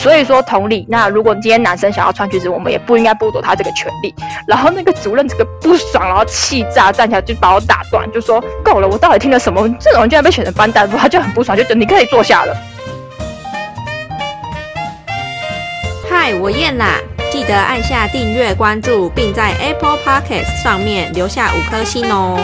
[0.00, 4.14] 所以说同理，那如果今天男生想要穿裙子，我们也不应该剥夺他这个权利。
[4.46, 9.68] 然后那个主任这个不爽，然后气炸，站起来就把我打断，就说够了，我到底听了什么？
[9.78, 12.56] 这种人居然被选成班大夫，他就很不爽，就觉得你可以坐下了。
[16.08, 16.94] 嗨，我燕啦，
[17.30, 22.40] 记得按下订阅、关注，并在 Apple Podcast 上面留下五颗星哦。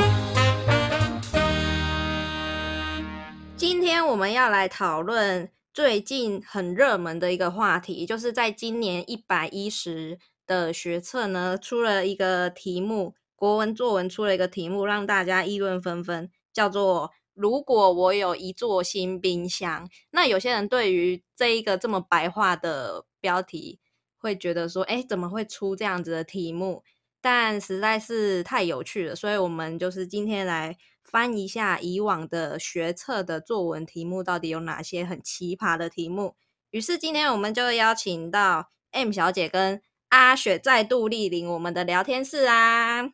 [3.57, 19.87] 今天我们要来讨论最近很热门的一个话题，就是在今年一百一十的学测呢，出了一个题目，国文作文出了一个题目，让大家议论纷纷，叫做“如果我有一座新冰箱”。
[20.13, 23.79] 那有些人对于这一个这么白话的标题，
[24.17, 26.85] 会觉得说：“哎，怎么会出这样子的题目？”
[27.21, 30.75] 但实在是太有趣了，所以我们就是今天来
[31.17, 36.37] 翻一下以往的学测的作文题目，到底有哪些很奇葩的题目。
[36.73, 39.81] 于是今天我们就邀请到 M 小姐跟
[40.11, 43.11] 阿雪再度莅临我们的聊天室啊！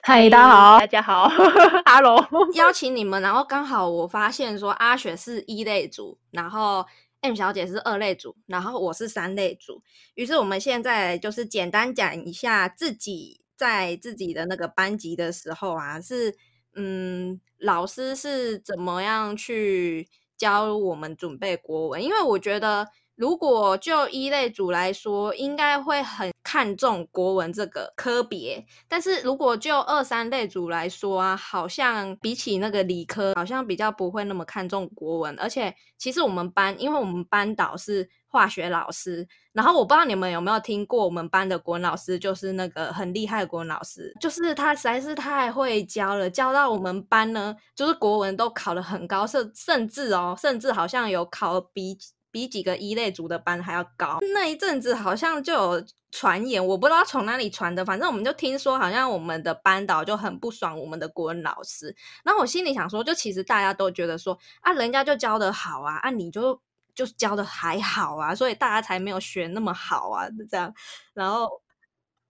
[0.00, 1.28] 嗨，大家好，大家好，
[1.84, 6.86] Hello，邀请你们，然后刚好我发现说阿雪是一类组，然后。
[7.22, 9.82] M 小姐是二类组，然后我是三类组。
[10.14, 16.36] 于是我们现在就是简单讲一下自己在自己的那个班级的时候啊，是
[16.76, 22.02] 嗯，老师是怎么样去教我们准备国文？
[22.02, 22.88] 因为我觉得。
[23.16, 35.38] 如果就一类组来说，应该会很看重国文这个科别，但是如果就二三类组来说啊，好像比起那个理科，好像比较不会那么看重国文。
[35.38, 51.96] 而且其实我们班，因为我们班导是化学老师，然后我不知道你们有没有听过我们班的国文老师，就是那个很厉害的国文老师，就是他实在是太会教了，教到我们班呢，就是国文都考得很高，甚甚至哦，甚至好像有考比。
[52.34, 54.18] 比几个一类组的班还要高。
[54.34, 61.94] 那一阵子好像就有传言，我不知道从哪里传的，反正我们就听说，好像我们的班导就很不爽我们的国文老师。
[62.24, 66.60] 然后我心里想说，就其实大家都觉得说啊，人家就教的好啊，啊你就
[66.94, 70.72] 就教的还好啊，所以大家才没有学那么好啊，这样。
[71.12, 71.48] 然后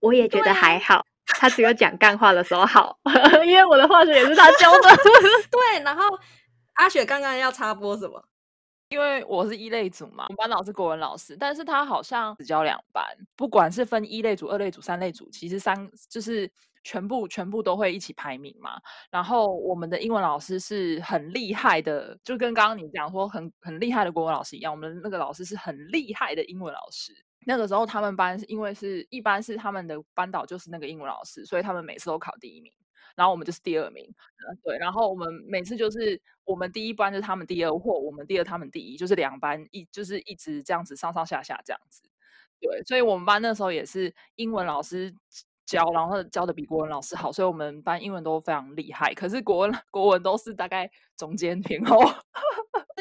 [0.00, 2.98] 我也觉得还好， 他只有讲干话的时候好，
[3.46, 4.96] 因为我的化学也是他教的。
[5.50, 6.02] 对，然后
[6.74, 8.22] 阿雪刚刚要插播什么？
[8.90, 13.04] 因为我是一类组嘛，我们班老师国文老师，但是他好像只教两班，
[13.34, 16.48] 不管是分一类组、二类组、三类组，其实三就是
[16.84, 18.80] 全部全部都会一起排名嘛。
[19.10, 27.12] 然后我们的英文老师是很厉害的，就跟刚刚你讲说很很厉害的国文老师一样，我们那个老师是很厉害的英文老师。
[27.46, 32.72] 那个时候他们班因为是一般是他们的班导就是那个英文老师，所以他们每次都考第一名。
[33.16, 34.76] 然后我们就是第二名，嗯，对。
[34.78, 42.02] 然后我们每次就是我们第一班就是他们第二，或我们第二他们第一，就是两班一就是一直这样子上上下下这样子。
[42.60, 45.14] 对，所以我们班那时候也是英文老师
[45.66, 49.12] 教，然后教的比国文老师好，所以我们班英文都非常厉害。
[49.14, 52.00] 可是国文 国文都是大概中间偏后。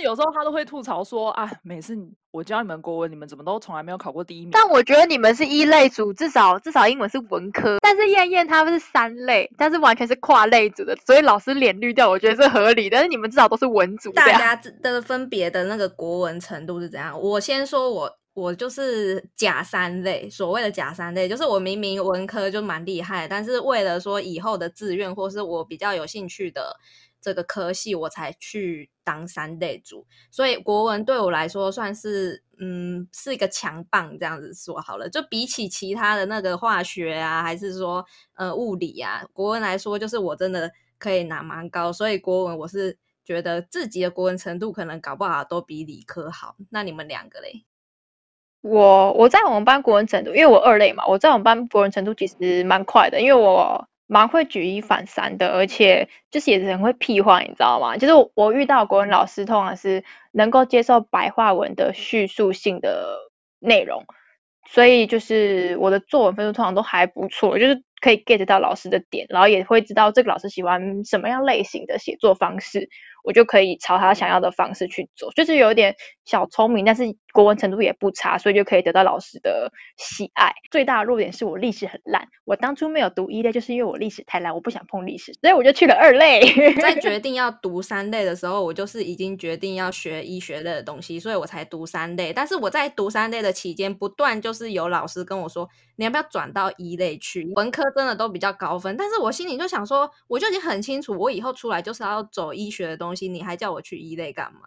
[0.02, 1.96] 有时候他都会吐槽说：“啊，每次
[2.32, 7.78] 我教你们国文，你们怎么都从来没有考过第一名？”但我觉得你们是一类组，至少至少英文是文科。
[7.80, 12.90] 但是燕燕他们是三类，但是完全是跨类组的，所以老师脸绿掉，我觉得是合理。
[12.90, 14.12] 但是你们至少都是文组。
[14.14, 17.18] 大家的分别的那个国文程度是怎样？
[17.22, 26.80] 我先说，我我就是假三类，所谓的假三类，就是我明明文科就蛮厉害，但是为了说以后的志愿，或是我比较有兴趣的。
[27.24, 35.10] 这个科系我才去当三类组，所以国文对我来说算是嗯是一个强棒，这样子说好了。
[35.10, 41.94] 就比起其他的那个化学啊，还是说呃物理啊，国文来说，就是我真的可以拿蛮高。
[41.94, 46.58] 所以国文我是觉得自己的国文程度可能搞不好都比理科好。
[46.72, 47.64] 那你们两个嘞？
[48.64, 53.88] 我我在我们班国文程度，因为我二类嘛，我在我们班国文程度其实蛮快的，因为我。
[54.06, 57.98] 蛮会举一反三的，而且就是也是很会屁话，你知道吗？
[57.98, 63.18] 就是我遇到国文老师，通常是能够接受白话文的叙述性的
[63.60, 64.04] 内容，
[64.70, 72.90] 所以就是我的作文分数通常都还不错，就是可以 get 到老师的点，然后也会知道这个老师喜欢什么样类型的写作方式。
[73.24, 80.54] 我就可以朝他想要的方式去走，就是有点小聪明，但是国文程度也不差，所以就可以得到老师的喜爱。
[80.70, 86.42] 最大的弱点是我历史很烂，我当初没有读一类，就是因为我历史太烂，我不想碰历史，所以我就去了二类。
[86.82, 92.34] 在决 定要读三类的时候，我就是已经决定要学医学类的东西，所以我才读三类。
[92.34, 97.52] 但是我在读三类的期间，不断就是有老师跟我说，你要不要转到一类去？
[97.56, 103.13] 文科真的都比较高分，但是我心里就想说，我就已经很清楚，我以后出来就是要走医学的东西。
[103.28, 104.62] 你还叫我去一类干嘛？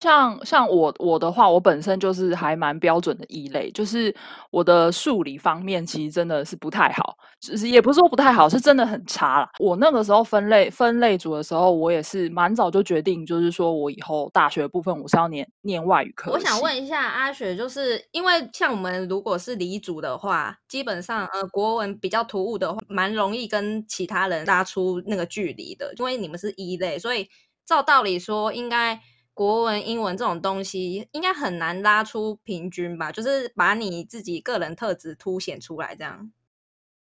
[0.00, 4.14] 像像我我的话，我本身就是还蛮标准的一类，就是
[4.50, 9.48] 我的数理方面其实真的是不太好，就是也不是说不太好，是真的很差啦。
[9.58, 16.32] 我那个时候分类分类组的时候，我也是蛮早就决定，就是说我以后大学部分我是要念念外语科。
[16.32, 27.26] 我想问一下阿雪，就是因为像我们如果是理组的话，基本上呃国文比较突兀的话，蛮容易跟其他人拉出那个距离的，因为你们是一类，所以
[27.66, 29.00] 照道理说应该。
[29.36, 33.10] 国文、英文这种东西应该很难拉出平均吧？
[33.10, 36.30] 就是把你自己个人特质凸显出来，这样。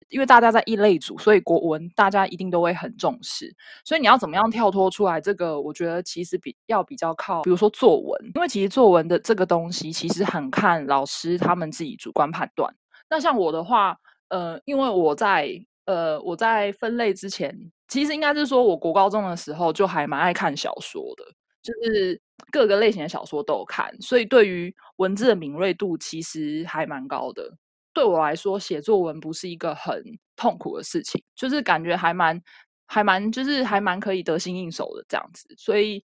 [0.08, 3.54] 因为大家在一类组，所以国文大家一定都会很重视。
[3.84, 5.20] 所以你要怎么样跳脱出来？
[5.20, 12.74] 这个我觉得其实比要比较靠，比如说作文，因为其实作文的这个东西其实很看老师他们自己主观判断。
[13.08, 13.96] 那像我的话，
[14.30, 15.48] 呃，因为我在
[15.84, 21.24] 呃我在分类之前，其实应该是说我国高中的时候就还蛮爱看小说的。
[21.62, 22.20] 就是
[22.52, 27.52] 各个类型的小说都有看，所以对于文字的敏锐度其实还蛮高的。
[27.92, 30.00] 对我来说，写作文不是一个很
[30.36, 32.40] 痛苦的事情，就是感觉还蛮、
[32.86, 35.52] 还蛮，就是还蛮可以得心应手的这样子。
[35.58, 36.04] 所以，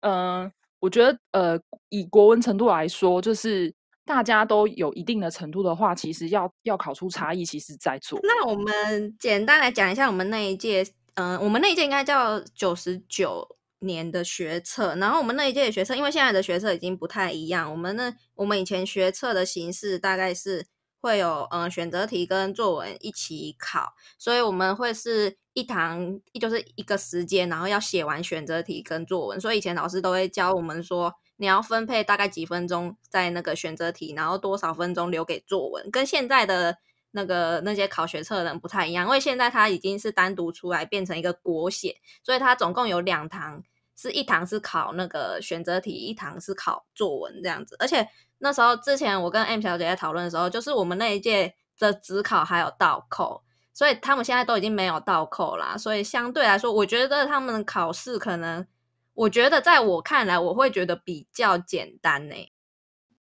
[0.00, 0.50] 嗯，
[0.80, 1.60] 我觉得，呃，
[1.90, 3.74] 以国文程度来说，就是
[4.06, 8.18] 大家都有一定的程度的话，其实要要考出差异，其实在做。
[8.22, 10.82] 那我们简单来讲一下，我们那一届，
[11.14, 13.56] 嗯，我们那一届应该叫九十九。
[13.80, 17.70] 年的学测，然后我们那一届的学测，因为现在的学测已经不太一样。
[17.70, 20.66] 我们那我们以前学测的形式大概是
[21.02, 29.38] 会有嗯选择题跟作文一起考，所以我们会是一堂就是一个时间，然后要写完选择题跟作文。
[29.38, 35.90] 所以以前老师都会教我们说，你要分配大概几分钟在那个选择题，然后多少分钟留给作文。
[35.90, 36.78] 跟现在的
[37.14, 43.62] 那个那些考学测的人不太一样，因为现在它已经是单独出来变成一个国写，所以它总共有两堂。
[43.96, 47.76] 是一堂是考那个选择题，一堂是考作文这样子。
[47.78, 48.04] 而且
[48.38, 55.78] 那时候之前我跟 M 小姐在讨论的时候，就是我们那一届的只考还有倒扣，所以他们现在都已经没有倒扣啦。
[55.78, 58.66] 所以相对来说，我觉得他们考试可能，
[59.12, 62.34] 我觉得在我看来，我会觉得比较简单呢。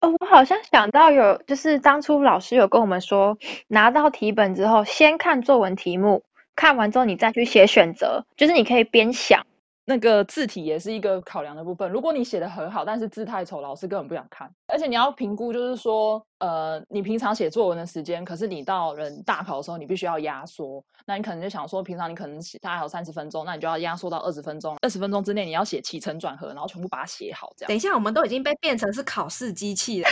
[0.02, 3.38] 哦，我好像想到有，就是当初老师有跟我们说，
[3.68, 6.24] 拿到题本之后，先看作文题目，
[6.56, 9.46] 看完之后你再去写选择，就是你可以边想。
[9.84, 11.90] 那个字体也是一个考量的部分。
[11.90, 14.48] 如果你写的很好，但是字太丑，老师根本不想看。
[14.68, 20.82] 而且你要评估，就是说，呃，你平常写作文的时间，可是你到人大考的时候，你必须要压缩。
[21.04, 24.76] 那你可能就想说，平常你可能写大概有三十分钟，那你就要压缩到二十分钟。
[24.82, 27.52] 二十分钟之内，你要写起承转合，然后全部把它写好。
[27.56, 27.68] 这样。
[27.68, 30.08] 等一下，我们都已经被变成是考试机器了，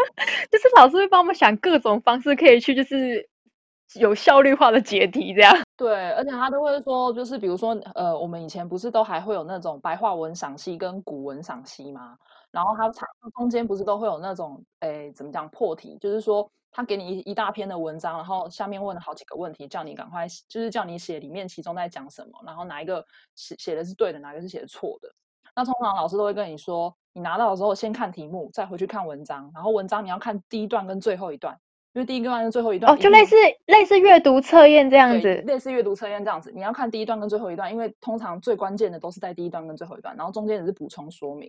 [0.52, 3.26] 就是老师会帮我们想各种方式可以去，就是。
[4.00, 12.16] 有效率化的解题，这样对，而且他都会说，就是比如说，呃，我们以前不是都还会有那种白话文赏析跟古文赏析吗？
[12.50, 12.88] 然后他
[13.36, 15.96] 中间不是都会有那种，诶，怎么讲破题？
[16.00, 23.04] 就是说他给你一一大篇的文章，然后下面问了好几个问题，叫你赶快，就是叫你写里面其中在讲什么，然后哪一个
[23.34, 25.08] 写写的是对的，哪个是写的错的。
[25.56, 31.56] 那通常老师都会跟你说，你拿到的时候先看题目，再回去看文章，然后文章你要看第一段跟最后一段。
[31.94, 33.36] 因为第一段跟最后一段哦，就类似
[33.66, 36.50] 类似阅读测验这样子，类似阅读测验这样子。
[36.52, 41.48] 你要看第一段跟最后一段，因为通常最关键的都是在第一段跟最后一段，然后中间只是补充说明，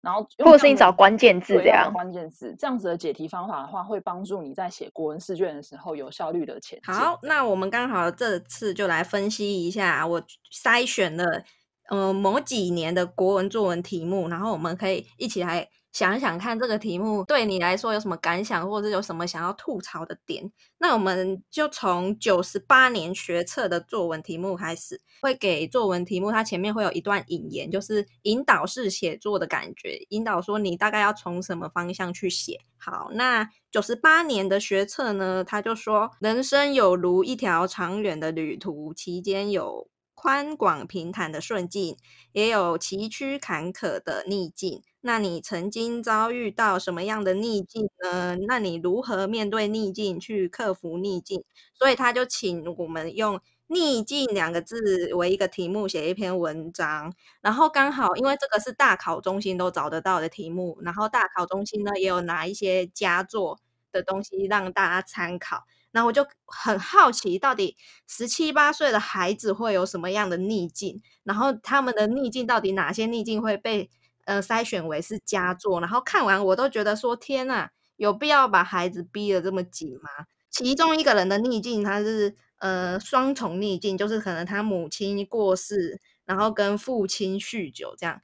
[0.00, 1.92] 然后或者是你找关键字这样。
[1.92, 6.94] 关键字这样子的解题方法的话，会帮助你在写国文试卷的时候有效率的前进。
[6.94, 10.22] 好，那我们刚好这次就来分析一下，我
[10.52, 11.42] 筛选了
[11.88, 15.68] 呃某几年的国文作文题目，然后我们可以一起来。
[15.92, 20.50] 想想看，这个题目对你来说有什么感想，或者有什么想要吐槽的点？
[20.78, 32.60] 那我们就从九十八年学测的作文题目开始，会给作文题目，它前面会有一段引言，就是引导式写作的感觉，引导说你大概要从什么方向去写。
[32.78, 39.88] 好，那九十八年的学测呢，他就说，人生有如一条长远的旅途，期间有。
[40.22, 41.96] 宽广平坦的顺境，
[42.32, 44.82] 也有崎岖坎坷的逆境。
[45.00, 48.36] 那你曾经遭遇到什么样的逆境呢？
[48.46, 51.42] 那你如何面对逆境，去克服逆境？
[51.72, 57.14] 所以他就请我们用“逆境”两个字为一个题目写一篇文章。
[57.40, 63.58] 然后刚好，因为这个是大考中心都找得到的题目，然后大考中心呢也有拿一些佳作
[63.90, 65.64] 的东西让大家参考。
[65.92, 71.02] 然后我就很好奇，到底十七八岁的孩子会有什么样的逆境？
[71.24, 73.90] 然后他们的逆境到底哪些逆境会被
[74.24, 75.80] 呃筛选为是佳作？
[75.80, 80.08] 然后看完我都觉得说天呐，有必要把孩子逼得这么紧吗？
[80.50, 88.20] 其中一个人的逆境，他是呃双重逆境，就是可能他母亲过世，然后跟父亲酗酒这样。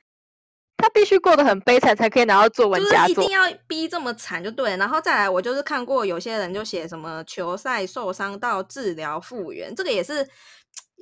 [0.97, 3.31] 他必须过得很悲惨才可以拿到作文佳作就是一定。
[3.31, 4.77] 要逼这么惨就对了。
[4.79, 10.27] 然后再来，我就是看过有些人就写什么球赛受伤到治疗复原，这个也是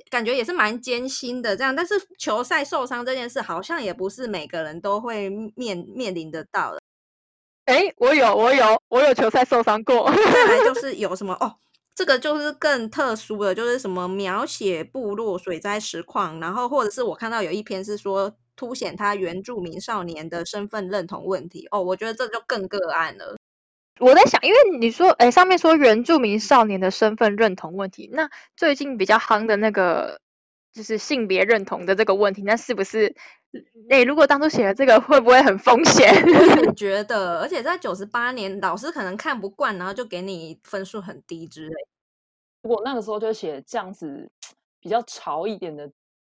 [0.09, 1.55] 感觉也是蛮艰辛的。
[1.55, 6.81] 这样，但是球赛受伤这件事好像也不是每个人都会面面临得到的。
[7.65, 10.11] 哎，我有，我有，我有球赛受伤过。
[10.11, 11.55] 再来就是有什么哦，
[11.95, 23.35] 这个就是更特殊的，就是什么描写部落水灾实况，然后或者是我看到有一篇是说凸显他原住民少年的身份认同问题哦，我觉得这就更个案了。
[23.99, 30.19] 我在想，因为你说，哎，上面说原住民少年的身份认同问题，那最近比较夯的那个
[30.73, 33.15] 就是性别认同的这个问题，那是不是？
[33.89, 36.13] 哎，如果当初写了这个，会不会很风险？
[36.67, 41.73] 我觉得，而且在九十八年，老师可能看不惯，然后就给你分数很低之类。
[42.63, 44.29] 我那个时候就写这样子
[44.81, 45.89] 比较潮一点的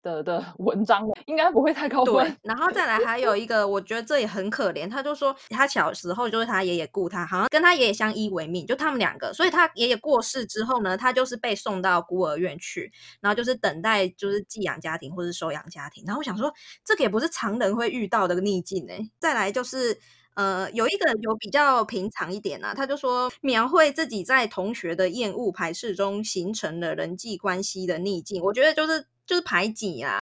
[0.06, 4.88] 的的文章，应该不会太高对分。，然后再来还有一个，我觉得这也很可怜。
[4.88, 9.32] 他就说他小时候就是他爷爷雇他，好像跟他爷爷相依为命，就他们两个。
[9.32, 16.04] 所以他爷爷过世之后呢，他就是被送到孤儿院去，然后就是等待就是寄养家庭或是收养家庭。
[16.06, 16.52] 然后我想说，
[16.84, 19.98] 这个也不是常人会遇到的逆境哎、再来就是。
[20.36, 30.18] 呃，有一个有比较平常一点啊，他就说描绘自己在同学的厌恶排斥中形成了人际关系的逆境，我觉得就是就是排挤啊，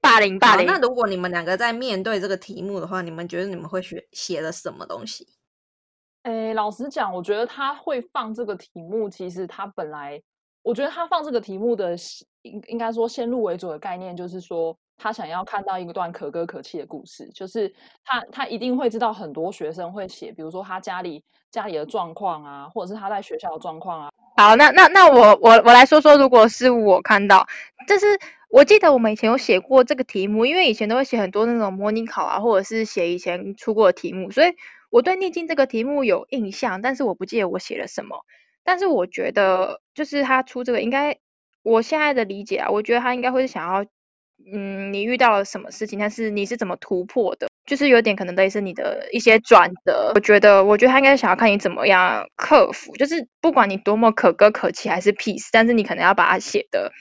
[0.00, 0.66] 霸凌，霸，凌。
[0.66, 5.28] 那如果你们两个在面对这个题目的话，你们觉得你们会写写的什么东西？
[6.22, 10.22] 哎，老实讲，我觉得他会放这个题目，其实他本来，
[10.62, 11.96] 我觉得他放这个题目的
[12.42, 17.68] 应应该说先入为主的概念，就是说他想要看到一段可歌可泣的故事，就是
[18.04, 27.46] 他他一定会知道很多学生会写，比如说他家里家里的状况啊，或者是他在学校的状况啊，好，那那那我我我来说说，如果是我看到，
[27.86, 34.54] 就是我记得我们以前有写过这个题目，因为以前都会写很多那种模拟考啊，或者是写以前出过的题目，所以
[34.90, 38.24] 我对逆境这个题目有印象，但是我不记得我写了什么。
[38.64, 41.18] 但是我觉得，就是他出这个应该，
[41.62, 43.84] 我现在的理解啊，我觉得他应该会是想要，
[44.50, 50.12] 嗯，你遇到了什么事情，但是你是怎么突破的，就是有点可能类似你的一些转折。
[50.14, 56.92] 我觉得，我觉得他应该想要看你怎么样克服，就是不管你多么可歌可泣还是 peace，但是你可能要把它写的，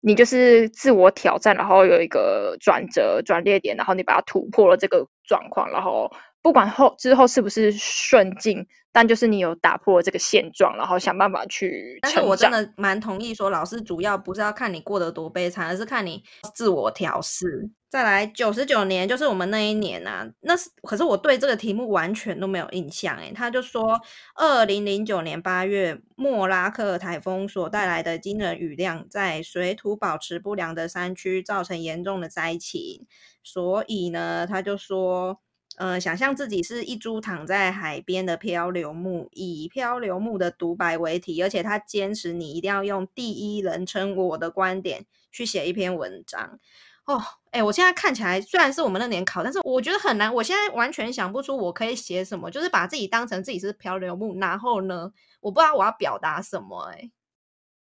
[0.00, 6.10] 你就是自我挑战，然后有一个转折转捩点，然后你把它突破了这个状况，然后
[6.42, 12.20] 不管后之后是不是顺境，但就是你有打破这个现状，然后想办法去但是。
[12.20, 16.22] 我真的蛮同意说，老师主要不是要看你过得多悲惨，而是看你
[16.54, 17.68] 自我调试。
[17.90, 23.32] 再来，九十九年就是我们那一年啊，那是可是我对这个题目完全都没有印象诶。
[23.34, 24.00] 他就说，
[24.36, 33.06] 二零零九年八月，莫拉克台风所带来的惊人雨量，在水土保持不良的山区造成严重的灾情，
[33.42, 35.38] 所以呢，他就说。
[35.80, 46.60] 呃，想象自己是一株躺在海边的漂流木，以漂流木的独白为题，而且他坚持你一定要用第一人称我的观点去写一篇文章。
[47.06, 47.18] 哦，
[47.50, 50.32] 哎，我现在看起来虽然是我们那年考，但是我觉得很难。
[50.34, 55.10] 我现在完全想不出我可以写什么，就是把自己当成自己是漂流木，然后呢，
[55.40, 57.10] 我不知道我要表达什么、哎，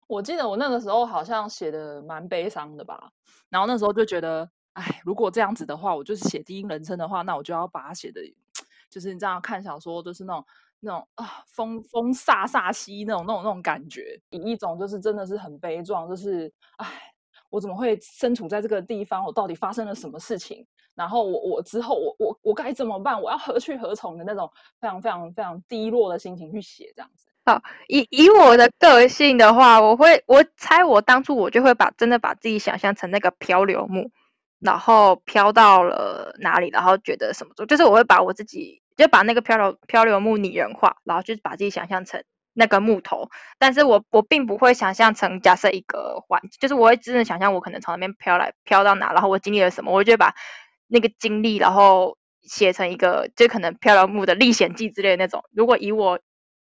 [0.07, 3.11] 我记得我那个时候好像写的蛮悲伤的吧，
[3.49, 8.21] 然后那时候就觉得，哎，如果这样子的话，我就是写第一人称的话，那我就要把它写的，
[8.89, 10.45] 就是你这样看小说，就是那种
[10.81, 16.87] 那种啊风风飒飒兮那种那种那种感觉，以一种就是真的是很悲壮，就是哎，
[17.49, 19.25] 我怎么会身处在这个地方？
[19.25, 20.67] 我到底发生了什么事情？
[20.93, 23.21] 然后我我之后我我我该怎么办？
[23.21, 27.27] 我要何去何从的那种非常非常非常低落的心情去写这样子。
[27.45, 34.09] 好以以我的个性的话，我会我猜我当初我就会把真的把自己想象成那个漂流木，
[34.59, 50.33] 然后飘到了哪里，然后觉得什么，就是我会把我自己就把那个漂流漂流木拟人化，然后就是把自己想象成那个木头，但是我我并不会想象成假设一个环，就是我会真的想象我可能从那边飘来飘到哪，然后我经历了什么，我就会把
[50.87, 55.43] 那个经历，然后写成一个就可能漂流木的历险记之类的那种。
[55.51, 56.19] 如果以我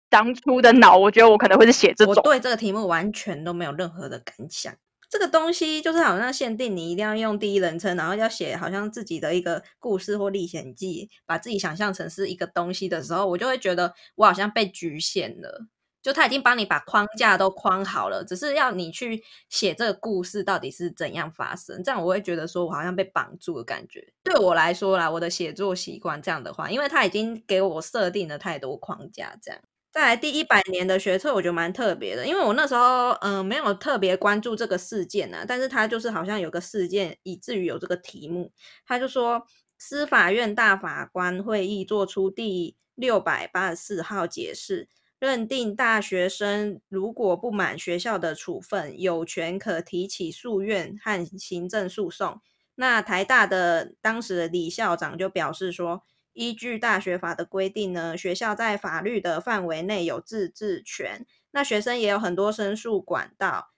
[0.09, 2.13] 当初的脑，我觉得我可能会是写这种。
[2.15, 4.73] 我对这个题目完全都没有任何的感想。
[5.13, 15.67] 这个东西就是好像限定你一定要用第一人称，然后要写好像自己的一个故事或历险记，把自己想象成是一个东西的时候，我就会觉得我好像被局限了。
[16.01, 24.12] 就他已经帮你把框架都框好了，只是要你去写这个故事到底是怎样发生，这样我会觉得说我好像被绑住的感觉。
[24.24, 29.62] 对我来说啦，我的写作习惯这样的话，因为他已经给我设定了太多框架，这样。
[29.93, 38.51] 再来第一百年的学测，我觉得蛮特别的，因为我那时候嗯、呃没有特别关注这个事件啊，但是他就是好像有个事件，以至于有这个题目。
[38.88, 39.45] 他就说
[39.77, 52.41] 司法院大法官会议做出第六百八十四号解释，认定大学生如果不满学校的处分，有权可提起诉愿和行政诉讼。
[52.73, 56.01] 那台大的当时的李校长就表示说，
[56.33, 63.71] 依据大学法的规定呢，学校在法律的范围内有自治权，那学生也有很多申诉管道。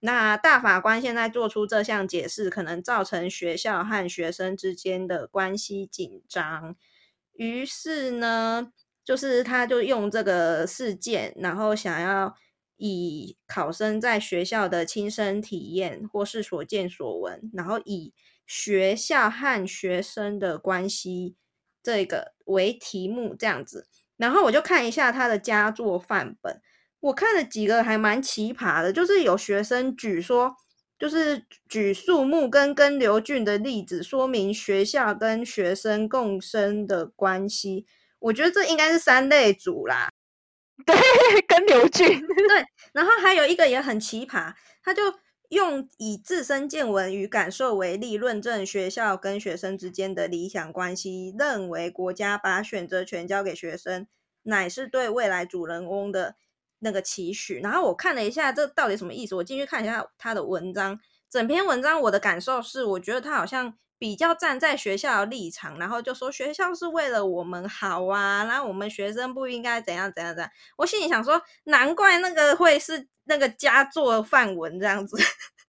[0.00, 6.76] 那大法官现在做出这项解释，可能造成学校和学生之间的关系紧张。
[7.32, 8.72] 于是呢，
[9.04, 12.34] 就是他就用这个事件，然后想要
[12.76, 18.14] 以考生在学校的亲身体验或是所见所闻，然后以
[18.46, 21.34] 学校和学生的关系
[21.88, 23.86] 这个为题目这样子。
[24.18, 26.60] 然后我就看一下他的佳作范本。
[27.00, 30.54] 我看了几个还蛮奇葩的，就是有学生举说，
[30.98, 37.86] 就是举树木跟根瘤菌的例子，说明学校跟学生共生的关系。
[38.18, 40.10] 我觉得这应该是三类组啦。
[40.84, 40.94] 对，
[41.46, 42.06] 根瘤菌。
[42.06, 44.52] 对，然后还有一个也很奇葩，
[44.82, 45.02] 他就
[45.48, 54.06] 用以自身见闻与感受为例，论证学校跟学生之间的理想关系，认为国家把选择权交给学生，
[54.42, 56.36] 乃是对未来主人翁的。
[56.80, 59.34] 那个期许，然后我看了一下，这到底什么意思？
[59.34, 60.96] 我进去看一下他的文章，
[61.28, 70.50] 整篇文章我的感受是，我觉得他好像比较站在学校的立场，然后就说学校是为了我们好啊，然后我们学生不应该怎样怎样怎样。
[70.76, 75.16] 我心里想说，难怪那个会是那个佳作范文这样子，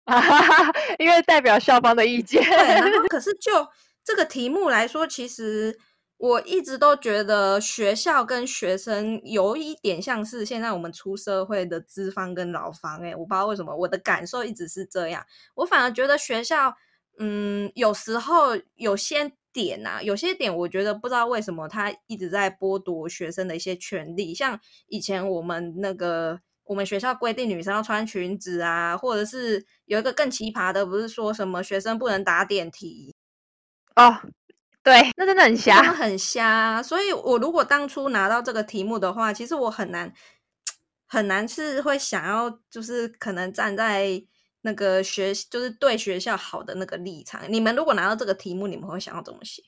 [0.98, 2.42] 因为代表校方的意见。
[2.42, 3.66] 对，然后 可是就
[4.04, 5.78] 这个题目来说，其实。
[6.18, 15.22] 我一直都觉得学校跟学生有一点像是现在我们出社会的资方跟劳方，诶，我不知道为什么我的感受一直是这样。
[15.56, 16.74] 我反而觉得学校，
[17.18, 33.14] 嗯，有时候有些点啊，有些点我觉得不知道为什么他一直在剥夺学生的一些权利，像以前我们那个我们学校规定女生要穿裙子啊，或者是有一个更奇葩的，不是说什么学生不能打点题
[33.94, 34.20] 哦。
[34.82, 36.80] 对，那真的很瞎，很瞎。
[36.80, 40.12] 所以，我如果当初拿到这个题目的话，其实我很难
[41.08, 44.22] 很难是会想要，就是可能站在
[44.66, 47.40] 那个学，就是对学校好的那个立场。
[47.48, 49.62] 你们如果拿到这个题目，你们会想要怎么写？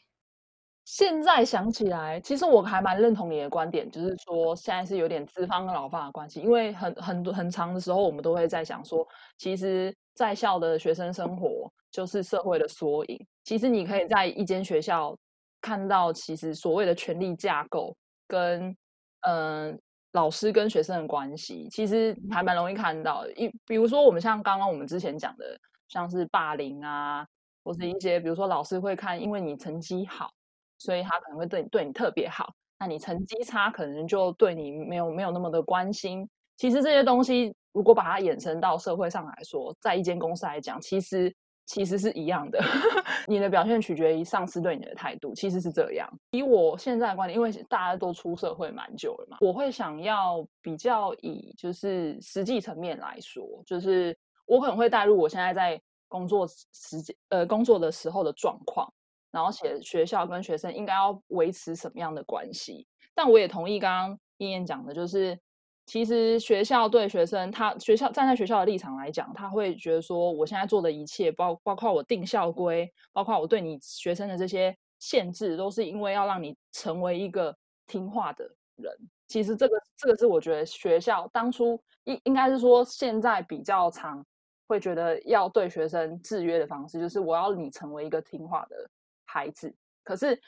[0.85, 9.07] 现在想起来，其实我还蛮认同你的观点，就是说现在是有点资方跟劳方的关系，因为很很多很长的时候，我们都会在想说，
[9.37, 13.27] 其实在校的学生生活就是社会的缩影。
[13.45, 15.17] 其实你可以在一间学校
[15.61, 18.77] 看到，其实所谓的权力架构跟
[19.21, 19.79] 嗯
[20.13, 23.27] 老师跟学生的关系，其实还蛮容易看到。
[23.31, 27.27] 一比如说，我们像刚刚我们之前讲的，像是霸凌啊，
[27.63, 30.31] 或是一些比如说老师会看，因为你成绩好，
[30.79, 32.53] 所以他可能会对你对你特别好。
[32.79, 36.29] 那你成绩差，可能就对你没有没有那么的关心。
[36.57, 41.35] 其实这些东西，如果把它衍生到社会上来说，在一间公司来讲，其实。
[41.69, 42.59] 其实是一样的，
[43.29, 46.09] 你的表现取决于上司对你的态度，其实是这样。
[46.31, 55.79] 以我现在的观点，因为大家都出社会蛮久了嘛，我会想要比较以就是实际层面来说，就是我可能会带入我现在在
[56.09, 58.91] 工作时间呃工作的时候的状况，
[59.31, 62.87] 然后写学校跟学生应该要维持什么样的关系。
[63.15, 65.39] 但我也同意刚刚燕燕讲的，就是。
[65.89, 78.45] 其实学校对学生，他学校站在学校的立场来讲，他会觉得说，我现在做的一切，包包括我定校规，包括我对你学生的这些限制，都是因为要让你成为一个听话的
[78.77, 78.95] 人。
[79.29, 84.23] 其实这个这个是我觉得学校当初应应该是说，现在比较常
[84.67, 88.77] 会觉得要对学生制约的方式，就是我要你成为一个听话的
[89.25, 89.75] 孩子。
[90.05, 90.39] 可是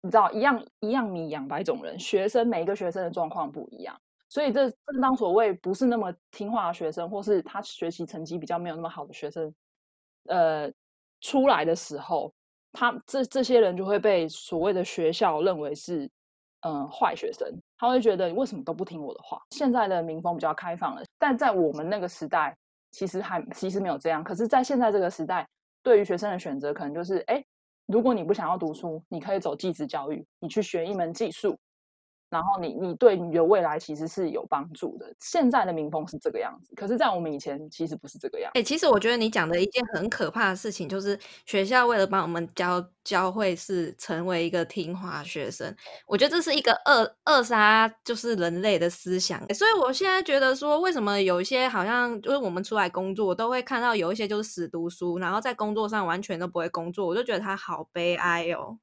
[0.00, 3.96] 你知道，一样一样米养百种人，学生每一个学生的状况不一样。
[4.34, 9.54] 所以，这正当所谓不是那么听话的学生，或是他学习成绩比较没有那么好的学生，
[10.24, 10.68] 呃，
[11.20, 12.34] 出来的时候，
[12.72, 16.10] 他这这些人就会被所谓的学校认为是
[16.62, 19.40] 嗯坏学生，他会觉得你为什么都不听我的话。
[19.52, 22.56] 现在的民风比较开放了，但在我们那个时代，
[22.90, 24.24] 其实还其实没有这样。
[24.24, 25.48] 可是，在现在这个时代，
[25.80, 27.40] 对于学生的选择，可能就是哎，
[27.86, 31.56] 如果你不想要读书，你可以走技职教育，你去学一门技术。
[32.30, 35.14] 然后你你对你的未来其实是有帮助的。
[35.20, 38.50] 现在的民风是这个样子，可是，在我们以前其实不是这个样。
[38.54, 45.74] 哎，其实我觉得你讲的一件很可怕的事情，就是学校为了帮我们教教会是成为一个听话学生，
[46.06, 49.38] 我觉得这是一个扼扼杀就是人类的思想。
[49.54, 58.78] 所以我现在觉得说，为什么有一些好像就是我们出来工作都会看到有一些就是死读书，然后在工作上完全都不会工作，我就觉得他好悲哀哦。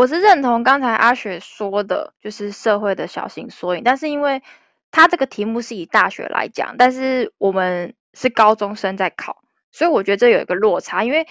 [0.00, 4.42] 我是认同刚才阿雪说的，就是社会的小型缩影，但是因为
[4.90, 11.26] 他这个题目是以大学来讲，但是我们是高中生在考，所以我觉得这有一个落差，因为。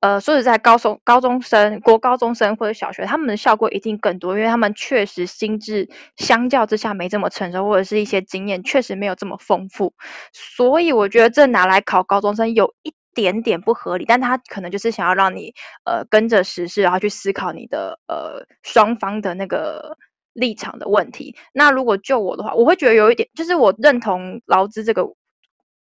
[0.00, 9.94] 呃，说实在，高中高中生、国高中生或者小学，他们的效果一定更多，因为他们确实心智相较之下没这么成熟，或者是一些经验确实没有这么丰富，
[10.34, 19.96] 所以我觉得这拿来考高中生有一点点不合理，但他可能就是想要让你呃跟着时事，然后去思考你的呃双方的那个
[20.32, 21.36] 立场的问题。
[21.52, 25.14] 那如果就我的话，我会觉得有一点，就是我认同劳资这个。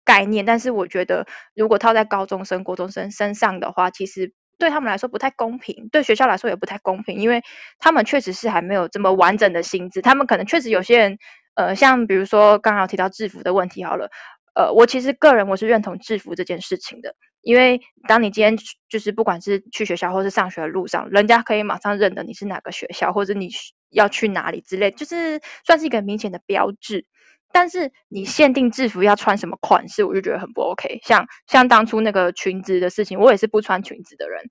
[0.06, 7.42] 概念，但是我觉得如果套在高中生、国中生身上的话，其实对他们来说不太公平，对学校来说也不太公平，因为
[7.78, 11.16] 他们确实是还没有这么完整的心智，他们可能确实有些人，
[11.54, 14.10] 呃，像比如说刚刚提到制服的问题，好了，
[14.54, 18.56] 呃，我其实个人我是认同制服这件事情的，因为当你今天
[18.88, 23.50] 就是不管是去学校或是上学的路上，人家可以马上认得你是哪个学校，或者你
[23.90, 27.06] 要去哪里之类，就是算是一个明显的标志。
[27.52, 31.00] 但是你限定制服要穿什么款式，我就觉得很不 OK。
[31.04, 34.50] 像像当初那个裙子的事情，我也是不穿裙子的人，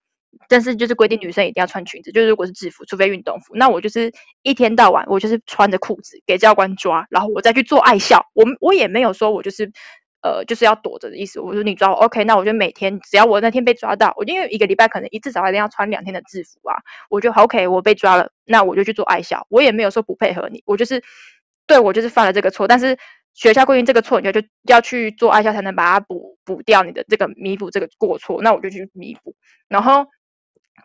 [0.49, 8.25] 但是就是规定女生一定要穿裙子，就是如果是制服，除非运动服，那我就是一天到晚我就是穿着裤子给教官抓，然后我再去做爱校。
[8.33, 9.71] 我我也没有说我就是
[10.21, 11.39] 呃就是要躲着的意思。
[11.39, 16.77] 我说你抓我 OK，那我就每天只要我那天被抓到，我因为一个礼拜可能一至少一定要穿两天的制服啊，
[17.09, 19.45] 我就 OK，我被抓了，那我就去做爱校。
[19.49, 21.01] 我也没有说不配合你，我就是。
[21.65, 22.97] 对我就是犯了这个错，但是
[23.33, 29.33] 学校规定这个错，你就就要去做爱校才能把它补补掉你的这个弥补这个过错，那我就去弥补。
[29.69, 30.05] 然后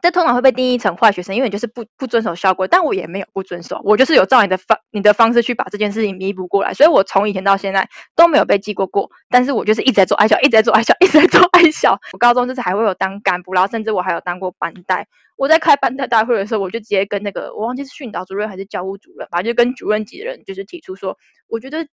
[0.03, 11.99] 这通常会被定义成坏学生，因为你就是不不遵守校规，但我也没有不遵守，我就是有照你的方你的方式去把这件事情弥补过来，所以我从以前到现在都没有被记过过，但是我就是一直在做爱校，一直在做爱校，一直在做爱校。
[12.13, 15.07] 我高中就是还会有当干部，然后甚至我还有当过班带。
[15.37, 21.87] 我在开班代大会的时候，我就直接跟那个我忘记是训导主任还是教务主任，反正就跟主任级的人就是提出说，我觉得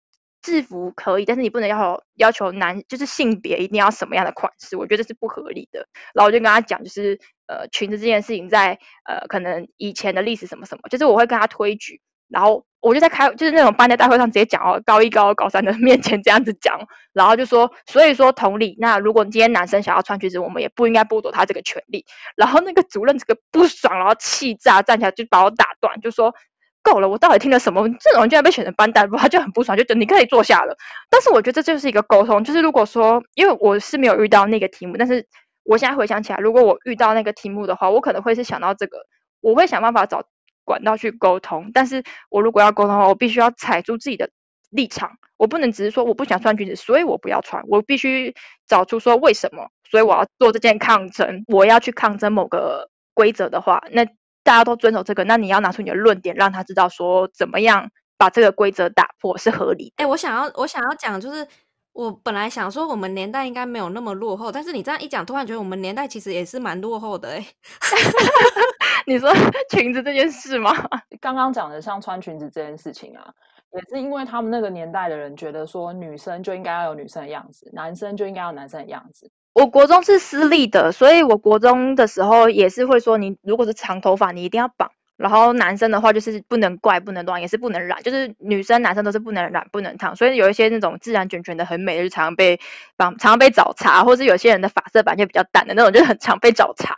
[0.43, 5.87] 制服可以，但是你不能要求要求男就是性别一定要什么样的款式，我觉得是不合理的。
[6.15, 8.79] 然后我就跟他讲，就是呃裙子这件事情在
[9.09, 12.01] 呃可能以前的历史什么什么，就是我会跟他推举。
[12.29, 16.81] 然后我就在开，就是那种班的大会上直接讲哦，高一、高二、高三的 面前这样子讲，
[17.13, 22.07] 然后就说，所以说同理，那如果今天男生想要穿裙子，我们也不应该剥夺他这个权利。
[22.35, 26.35] 然后那个主任这个不爽，然后气炸，站起来就把我打断，就说
[26.83, 27.89] 够了，我到底听了什么？
[28.01, 30.77] 这种人居然被选成班代，他就很不爽，就等你可以坐下了。
[31.11, 35.27] 但是我觉得这就是一个沟通，就是如果说，因为我是没有遇到那个题目，但是
[35.65, 38.99] 我现在回想起来，如果我遇到那个题目的话，我可能会是想到这个，
[39.41, 40.25] 我会想办法找。
[40.65, 44.31] 管道去沟通，但是我如果要沟通的话，我必须要踩住自己的
[44.71, 48.33] 立场，我不能只是说我不想穿裙子，所以我不要穿，我必须
[48.69, 54.07] 找出说为什么，所以我要做这件抗争，我要去抗争某个规则的话，那
[54.43, 59.93] 大家都遵守这个，那你要拿出你的论点，让他知道说怎么样把这个规则打破是合理。
[59.97, 61.47] 哎，我想要我想要讲就是。
[61.95, 67.47] 我本来想说我们年代应该没有那么落后，但是你这样一讲，突然觉得我们年代其实也是蛮落后的哎。
[69.07, 69.31] 你说
[69.69, 70.73] 裙子这件事吗？
[71.21, 73.31] 刚刚讲的像穿裙子这件事情啊，
[73.75, 79.31] 也是因为他们那个年代的人觉得说女生就应该要有女生的样子，男生就应该要男生的样子。
[79.53, 84.91] 我国中是私立的，所以我国中的时候也是会说，你如果是长头发，你一定要绑。
[85.19, 90.17] 然后男生的话就是不能怪、不能乱，也是不能染，就是女生、男生都是不能染、不能烫。
[90.17, 92.59] 所以有一些那种自然卷卷的很美的，就常常被
[92.99, 96.97] 常常被找茬，或是有些人的发色本来就比较淡的那种，就很常被找茬。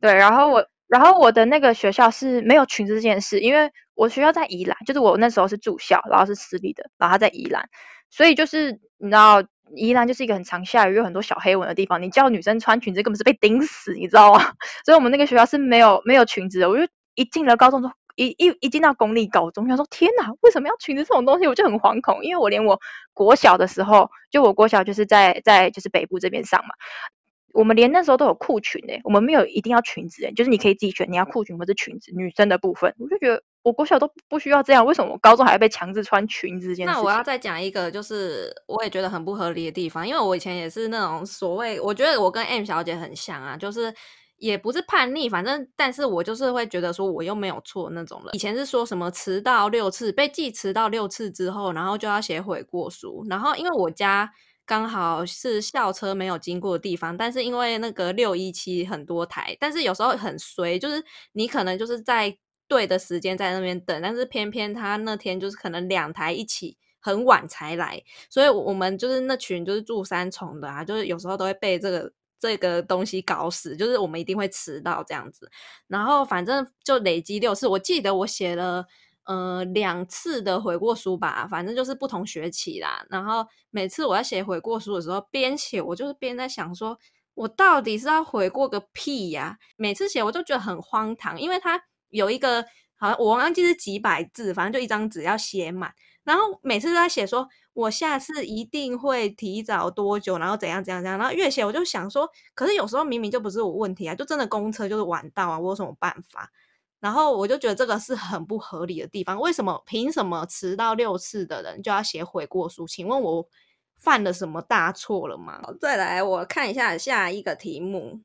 [0.00, 7.70] 对，然后我，然后我的那个学校是没有裙子这件事，因为我学校在宜兰，就是我那时候是住校，然后是私立的，然后在宜兰，
[8.10, 9.42] 所以就是你知道，
[9.76, 14.40] 宜兰就是一个很常下雨、有很多小黑纹的地方，你叫女生穿裙子根本是被顶死，你知道吗？
[14.84, 16.86] 所以我们那个学校是没有没有裙子的，我就。
[17.16, 17.80] 一进了高中，
[18.16, 21.46] 一一一进到公立高中，想说天哪，为什么要裙子这种东西？
[21.46, 22.80] 我就很惶恐，因为我连我
[23.12, 26.74] 国小的时候，就我国小就是在在就是北部这边上嘛，
[27.52, 36.68] 我们连那时候都有裤裙诶，我们没有一定要裙子诶，就是你可以自己选你要裤裙或是裙子，女生的部分，我就觉得我国小都不需要这样，为什么我高中还要被强制穿裙子？
[36.68, 36.92] 这件事？
[36.92, 43.92] 那我要再讲一个，就是我也觉得很不合理的地方，因为我以前也是那种所谓，我觉得我跟 M 小姐很像啊，就是。
[44.36, 48.34] 也不是叛逆，反正但是我就是会觉得说我又没有错那种人。
[48.34, 53.24] 以前是说什么迟到六次被记迟到六次之后，然后就要写悔过书。
[53.30, 54.28] 然后因为我家
[54.66, 62.36] 刚好是校车没有经过的地方，但是因为那个六一七很多台，但是有时候很衰，就是你可能就是在
[62.68, 72.12] 对的时间在那边等，但是偏偏他那天就是可能两台一起很晚才来，所以我们就是那群就是住三重的啊，就是有时候都会被这个。
[72.40, 75.50] 这个东西搞死，就是我们一定会迟到这样子。
[75.86, 78.84] 然后反正就累积六次，我记得我写了
[79.24, 83.02] 呃两次的悔过书吧，反正就是不同学期啦。
[83.08, 86.98] 然后每次我要写悔过书的时候，边写我就是边在想说，
[87.32, 89.56] 我到底是要悔过个屁呀？
[89.76, 91.80] 每次写我都觉得很荒唐，因为他
[92.14, 92.64] 有一个
[92.96, 95.92] 好像我忘记是几百字，反正就一张纸要写满。
[96.22, 101.18] 然后每次都在写说，我下次一定会提早多久，然后怎样怎样怎样。
[101.18, 106.50] 然后越写我就想说，可是有时候明明就不是我问题啊，就真的公车就是晚到啊，我有什么办法？
[107.00, 109.38] 然后我就觉得这个是很不合理的地方。
[109.38, 112.86] 为什么凭什么迟到六次的人就要写悔过书？
[112.86, 113.46] 请问我
[114.00, 115.60] 犯了什么大错了吗？
[115.78, 118.22] 再来我看一下下一个题目。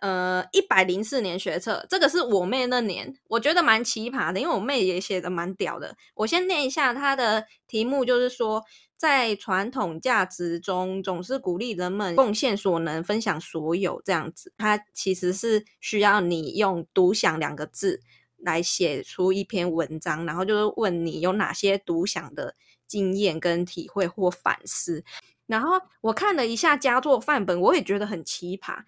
[0.00, 5.96] 呃，一百零四年学测，这个是我妹那年，我觉得蛮奇葩的，因为我妹也写的蛮屌的。
[6.14, 8.62] 我先念一下她的题目，就是说，
[8.96, 14.52] 在传统价值中，总是鼓励人们贡献所能，分享所有这样子。
[14.56, 18.00] 它其实是需要你用“独享”两个字
[18.38, 22.54] 来写出一篇文章，然后就是问你有哪些独享的
[22.86, 25.04] 经验跟体会或反思。
[25.46, 28.78] 然后我看了一下佳作范本，我也觉得很奇葩，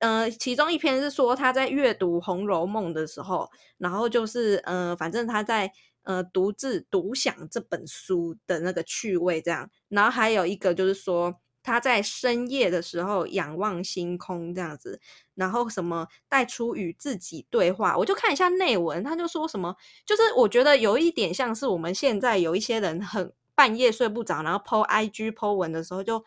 [0.00, 5.70] 呃，其中一篇是说他在阅读《红楼梦》的时候，然后就是呃，反正他在
[6.04, 9.70] 呃独自独享这本书的那个趣味这样。
[9.88, 14.98] 然后还有一个就是说他在深夜的时候仰望星空这样子，
[15.34, 17.94] 然后什么带出与自己对话。
[17.98, 26.24] 我就看一下内文，他就说什么，就是我觉得有一点像是我们现在有一些人很半夜睡不着，然后 po IG po 文的时候就。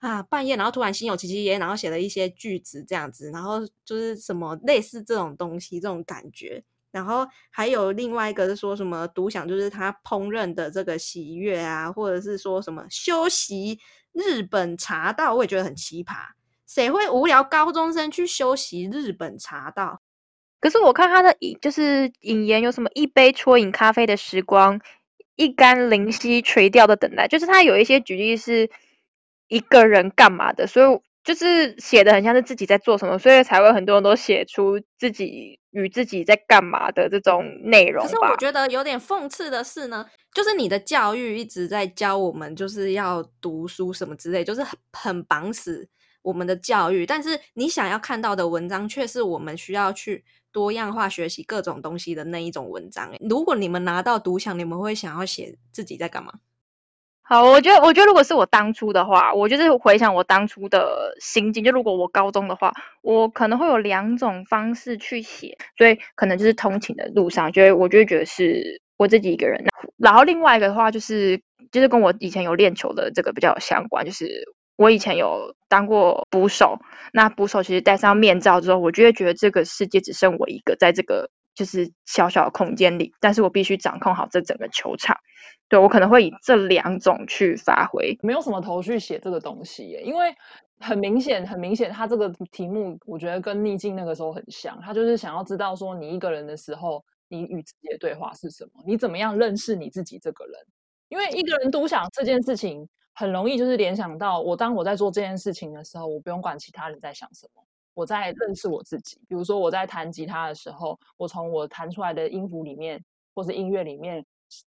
[0.00, 13.78] 啊，半夜然后突然心有戚戚焉，然后写了一些句子这样子，然后就是什么类似这种东西这种感觉，然后还有另外一个是说什么独享，就是他烹饪的这个喜悦啊，或者是说什么休息
[14.12, 16.14] 日本茶道，我也觉得很奇葩，
[16.66, 20.00] 谁会无聊高中生去休息日本茶道？
[20.60, 24.80] 可是我看他的引就是引言有什么一杯啜饮咖啡的时光，
[25.36, 28.70] 一竿灵犀垂钓的等待，就是他有一些举例是。
[29.50, 30.66] 一个人干嘛的？
[30.66, 38.02] 所以就是写的很像是自己在做什么，所以才会很多人都写出自己与自己在干嘛的这种内容。
[38.02, 45.86] 可是我觉得有点讽刺的是呢，就是你的教育一直在教我们就是要读书什么之类，就是很很绑死
[46.22, 47.04] 我们的教育。
[47.04, 53.12] 但是你想要看到的文章，却是我们需要去多样化学习各种东西的那一种文章。
[53.28, 56.32] 如果你们拿到独享，你们会想要写自己在干嘛？
[57.32, 61.62] 好，我觉得，我觉得如果是我当初的话，我就是回想我当初的心境。
[61.62, 69.64] 就如果我高中的话，我可能会有两种方式去写，所以可能就是通勤的路上，觉得我就会觉得是我自己一个人。
[69.96, 71.40] 然后另外一个的话，就是
[71.70, 76.80] 就是跟我以前有练球的这个比较相关，就是我以前有当过捕手。
[77.12, 85.14] 那捕手其实戴上面罩之后，我就会觉得这个世界只剩我一个在这个就是小小的空间里，但是我必须掌控好这整个球场。
[85.68, 90.34] 对我可能会以这两种去发挥，没有什么头绪写这个东西，耶，因为
[90.78, 100.54] 很明显，很明显，他这个题目我觉得跟逆境那个时候很像，他就是想要知道说你一个人的时候，你与自己的对话是什么，你怎么样认识你自己这个人？
[101.10, 107.62] 因为一个人独享这件事情，很容易就是联想到我当我在做这件事情的时候，我不用管其他人在想什么，
[108.00, 109.20] 我在认识我自己。
[109.28, 112.98] 比如说我在弹吉他的时候，我从我弹出来的音符里面，
[113.34, 114.24] 或是音乐里面。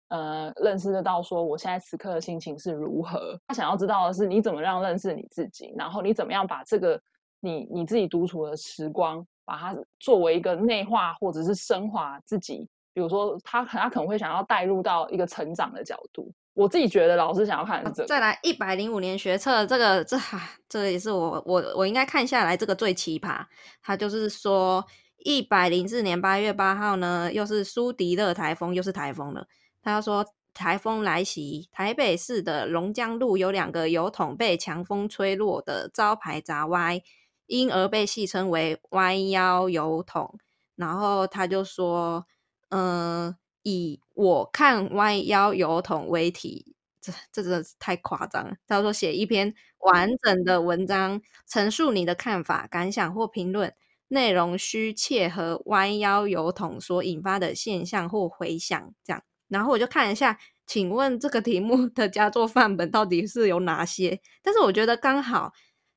[0.09, 3.39] 呃，认识得到说我现在此刻的心情是如何。
[3.47, 7.01] 他想要知道的是你怎么样认识你自己，然后你怎么样把这个
[7.41, 12.69] 你你自己独处的时光，把它作为一个内化或者是升华自己。
[12.93, 16.31] 比如说，他他可能会想要带入到一个成长的角度。
[16.55, 18.05] 我自己觉得老师想要看这。
[18.07, 20.19] 再来一百零五年学测，这个这
[20.69, 23.45] 这也是我我我应该看下来这个最奇葩。
[23.83, 24.85] 他就是说
[25.25, 29.47] 一百零四年八月八号呢，又是苏迪勒台风，又是台风了。
[29.83, 37.01] 他说：“台风来袭，台北市的龙江路有两个油桶被强风吹落的招牌砸歪，
[37.47, 40.39] 因而被戏称为‘弯腰油桶’。
[40.77, 42.27] 然后他就说
[42.69, 53.73] ：‘嗯，以我看弯腰油桶为题，这这真的是太夸张了。’他说写一篇完整的文章，陈述你的看法、感想或评论，
[54.09, 64.21] 内容需切合弯腰油桶所引发的现象或回响，这样。”然后我就看一下，请问这个题目的佳作范本到底是有哪些？
[64.43, 65.53] 但是我觉得刚好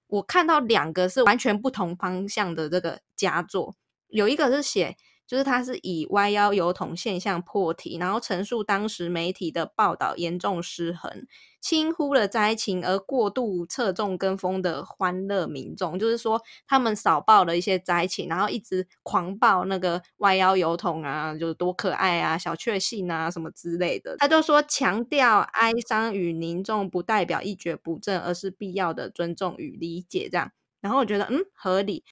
[0.07, 3.75] 我看到两个是完全不同方向的这个佳作，
[4.07, 11.25] 有一个是写就是他是以歪腰油桶现象破题，然后陈述当时媒体的报道严重失衡，
[11.61, 24.17] 轻忽了灾情而过度侧重跟风的欢乐民众，就是说他们少报了一些灾情，然后一直狂报那个歪腰油桶啊，就是多可爱啊、小确幸啊什么之类的。
[24.17, 30.51] 他就说强调哀伤与凝重不代表一蹶不振，而是必要的尊重与理解，这样。
[30.81, 32.03] 然后我觉得嗯合理。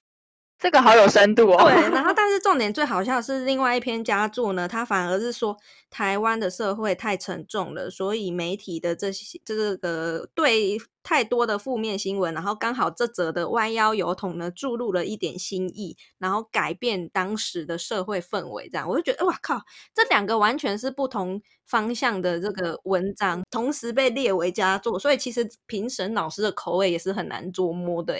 [0.62, 1.64] 这个好有深度哦。
[1.64, 5.56] 对，然后但是重点最好笑是另外一篇佳作呢，它反而是说
[5.90, 19.60] 台湾的社会太沉重了，所以媒体的这些这个对太多的负面新闻，然后刚好这则的弯腰油桶呢注入了一点新意，然后改变当时的社会氛围，这样我就觉得哇靠，
[19.92, 28.14] 这两个完全是不同方向的这个文章，同时被列为佳作，所以其实评审老师的口味也是很难捉摸的。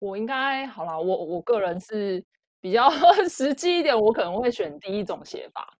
[0.00, 2.24] 我应该好啦，我我个人是
[2.60, 2.90] 比较
[3.28, 5.72] 实际一点，我可能会选第一种写法，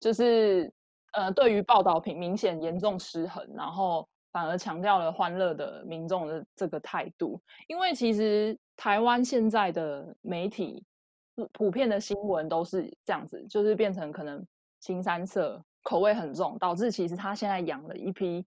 [0.00, 0.72] 就是
[1.12, 7.40] 呃，对于报道品明显严重失衡，然后反而强调了欢乐的民众的这个态度。
[7.66, 10.84] 因为其实台湾现在的媒体
[11.52, 14.44] 普遍的新闻都是这样子，就是变成可能
[14.80, 18.46] 青三色口味很重，导致其实他现在养了一批。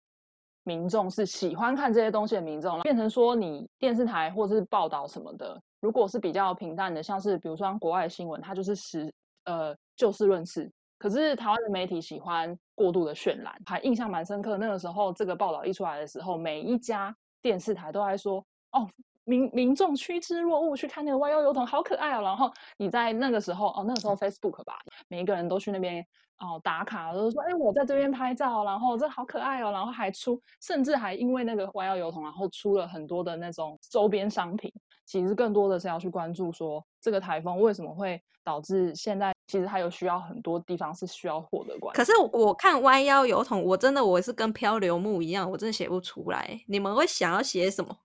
[0.68, 9.10] 民众是喜欢看这些东西的民众，变成说你电视台或者是报道什么的，如果是比较平淡的，像是比如说国外新闻，它就是实
[9.46, 10.70] 呃就事论事。
[10.98, 14.58] 可是台湾的媒体喜欢过度的渲染，还印象蛮深刻。
[14.58, 18.86] 那个时候这个报道一出来的时候，每一家电视台都在说哦，
[19.28, 22.22] 民民众趋之若鹜去看那个弯腰油桶，好可爱哦。
[22.24, 26.04] 然后你在那个时候哦，那个时候 Facebook 吧，每一个人都去那边。
[26.40, 34.72] 哦，打卡都说，哎，我在这边拍照，然后这好可爱哦，然后还出，甚至还因为那个弯腰油桶，然后出了很多的那种周边商品。
[35.04, 41.92] 其实更多的是要去关注说，这个台风为什么会导致现在，其实还有需要很多地方是需要获得关。
[41.96, 46.62] 可是我看弯腰油桶，我真的我是跟漂流木一样，我真的写不出来。
[46.68, 47.98] 你们会想要写什么？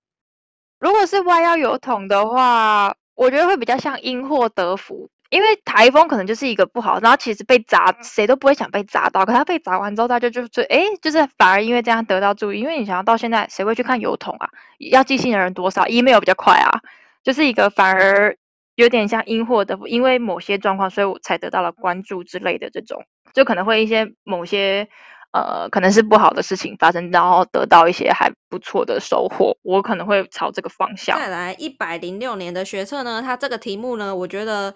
[0.83, 5.09] 如果是弯腰油桶的话，我觉得会比较像因祸得福。
[5.31, 9.25] 因为台风可能就是一个不好，然后其实被砸，谁都不会想被砸到。
[9.25, 12.59] 可他被砸完之后，大家就就哎，就是反而因为这样得到注意。
[12.59, 14.51] 因为你想要到现在，谁会去看油桶啊？
[14.79, 16.81] 要寄信的人多少？email 比较快啊，
[17.23, 18.37] 就是一个反而
[18.75, 24.89] 有点像因祸得福，因为某些状况，所以我才得到了关注之类的这种，就可能会一些某些
[25.33, 29.57] 呃，可能是不好的事情发生，然后得到一些还不错的收获。
[29.63, 31.19] 我可能会朝这个方向。
[31.19, 34.75] 再来一百零六年的学测呢，它这个题目呢，我觉得。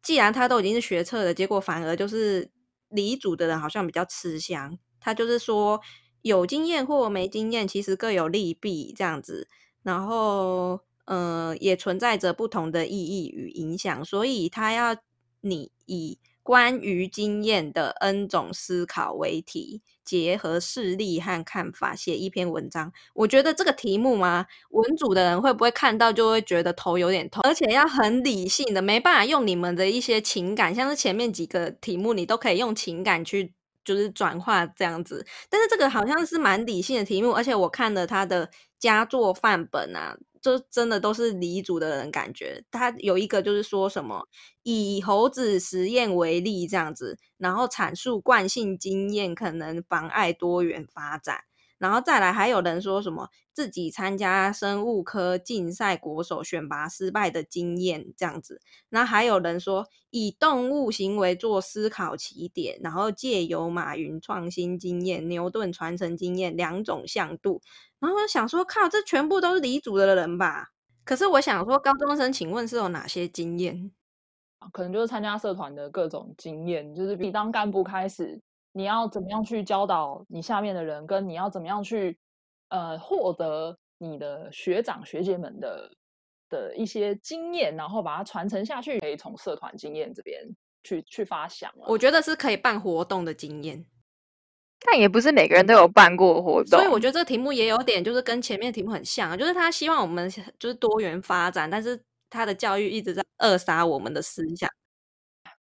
[0.00, 2.48] 既然他都已经是学测的，结果反而就是
[2.88, 4.78] 离组的人好像比较吃香。
[5.00, 5.78] 他就是说
[6.22, 9.48] 有经验或没经验，其实各有利弊这样子。
[9.82, 14.96] 然后，呃，也存在着不同的意义与影响，所以他要
[15.40, 16.18] 你以。
[16.48, 22.90] 关于经验的 N 种思考为题，结合事例和看法写一篇文章。
[23.12, 33.52] 我觉得这个题目嘛，文组的人会不会看到就会觉得头有点痛，而且要很理性的，没办法用你们的一些情感，像是前面几个题目，你都可以用情感去
[33.84, 35.26] 就是转化这样子。
[35.50, 40.16] 但是这个好像是蛮理性的题目，而且我看了他的佳作范本啊。
[40.42, 44.26] 就真的都是离组的人，感觉他有一个就是说什么
[44.62, 51.40] 以猴子实验为例这样子，然后阐述惯性经验可能妨碍多元发展。
[51.78, 58.60] 然后再来，还有人说什么自己参加生物科竞赛国手选拔失败的经验这样子。
[58.88, 67.62] 那还有人说以动物行为做思考起点，然后借由马云创新经验、牛顿传承经验两种向度。
[68.00, 70.68] 然后我想说，靠，这全部都是离组的人吧？
[71.04, 73.90] 可是我想说，高中生，请问是有哪些经验？
[74.72, 78.40] 可能就是参加社团的各种经验，就是比当干部开始。
[78.72, 82.16] 你要怎么样去教导你下面的人，跟你要怎么样去
[82.68, 85.90] 呃获得你的学长学姐们的
[86.48, 90.44] 的一些经验，然后把它传承下去，可以从社团经验这边
[90.84, 91.72] 去去发想。
[91.86, 93.84] 我觉得是可以办活动的经验，
[94.86, 104.68] 但也不是每个人都有办过活动，所以我觉得这个题目也有点就是跟前面题目很像，就是他希望我们就是多元发展，但是他的教育一直在扼杀我们的思想。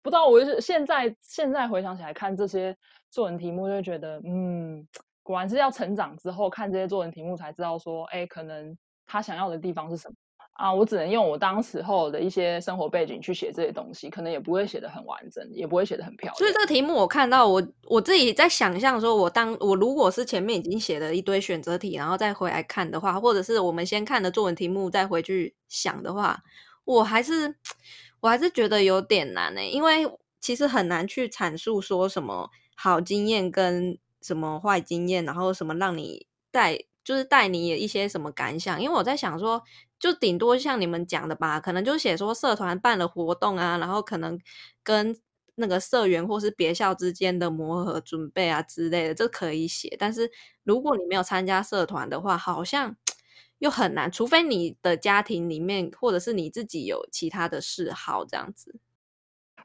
[0.03, 2.77] 不知道我是现在现在回想起来看这些。
[3.09, 4.87] 作文题目就觉得，嗯，
[5.23, 10.14] 果然是要成长之后看这些作文题目才知道说，哎，可能他想要的地方是什么
[10.57, 10.73] 啊？
[10.73, 16.37] 我只能用我当时候的一些生活背景去写这些东西，可能也不会写的很完整，也不会写的很漂亮。
[16.37, 26.43] 所以这个题目我看到，我我自己在想象说，我当我如果是前面已经写了一堆选择题，然后再回来看的话，或者是我们先看的作文题目再回去想的话，
[26.85, 27.57] 我还是。
[28.21, 38.83] 我还是觉得有点难呢、因为其实很难去阐述说什么好经验跟什么坏经验，然后什么让你带就是带你一些什么感想。
[38.83, 39.63] 因为我在想说，
[39.99, 44.38] 就顶多像你们讲的吧，可能就写说社团办了活动啊，然后可能
[44.82, 45.16] 跟
[45.57, 49.97] 那个社员或是别校之间的磨合、准备啊之类的，这可以写。
[49.99, 50.30] 但是
[50.64, 52.94] 如果你没有参加社团的话，好像
[53.59, 58.78] 又很难，除非你的家庭里面或者是你自己有其他的嗜好这样子。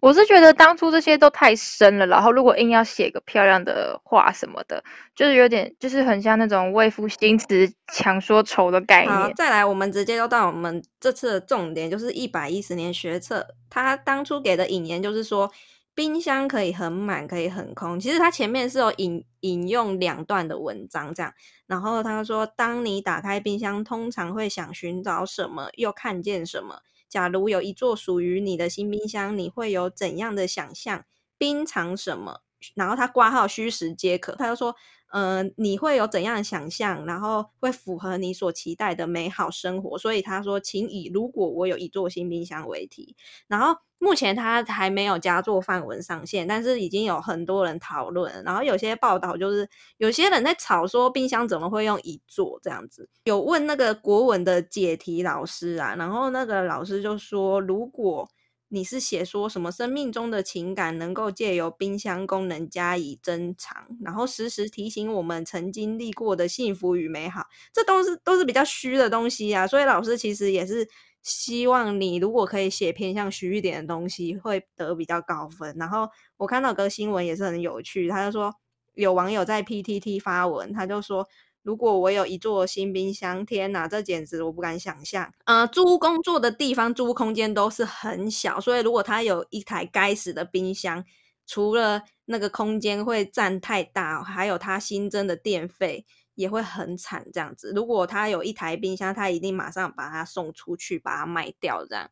[0.02, 4.84] 我是觉得当初这些都太深了，然后如果硬要写个漂亮的话什么的，
[5.16, 9.36] 就是有点就是很像那种为赋新词强说愁的概好，念。
[9.36, 15.52] 再来，我们直接就到我们这次的重点，就是一百一十年学测，他当初给的引言就是说，
[15.94, 18.00] 冰箱可以很满，可以很空。
[18.00, 21.32] 其实他前面是有引引用两段的文章这样，
[21.68, 26.80] 然后他说，当你打开冰箱，通常会想寻找什么，又看见什么。
[27.12, 31.04] 假如有一座属于你的新冰箱，你会有怎样的想象？
[31.38, 32.40] 冰藏什么？
[32.74, 34.76] 然后他挂号虚实皆可，他就说，
[35.12, 39.98] 呃，你会有怎样的想象，然后会符合你所期待的美好生活。
[39.98, 43.16] 所以他说，请以“如果我有一座新冰箱”为题。
[43.48, 48.44] 然后目前他还没有加作范文上线，但是已经有很多人讨论。
[48.44, 58.28] 然后有些报道就是有些人在吵说冰箱怎么会用一座这样子，有问那个国文的解题老师啊，然后那个老师就说，如果
[58.74, 69.68] 你是写说什么生命中的情感能够借由冰箱功能加以珍藏，然后时时提醒我们曾经历过的幸福与美好，这都是都是比较虚的东西啊。
[69.68, 70.88] 所以老师其实也是
[71.22, 75.76] 希望你如果可以写偏向虚一点的东西，会得比较高分。
[75.78, 76.08] 然后
[76.38, 78.56] 我看到个新闻也是很有趣，他就说
[78.94, 81.28] 有网友在 PTT 发文，他就说。
[81.64, 85.32] 如果我有一座新冰箱，天哪，这简直我不敢想象。
[85.46, 91.06] 呃，租屋工作的地方，租屋空间都是很小，所以如果他有一台该死的冰箱，
[91.46, 97.28] 除了那个空间会占太大，还有他新增的电费也会很惨。
[97.32, 102.10] 这样子，如果他有一台冰箱，他一定马上把它送出去，把它卖掉，这样。